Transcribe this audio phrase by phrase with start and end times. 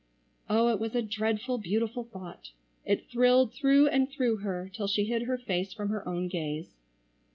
[0.49, 2.49] Oh, it was a dreadful, beautiful thought.
[2.87, 6.73] It thrilled through and through her till she hid her face from her own gaze.